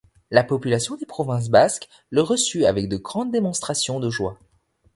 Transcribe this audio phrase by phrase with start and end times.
[0.31, 4.39] La population des provinces basques le reçut avec de grandes démonstrations de joie.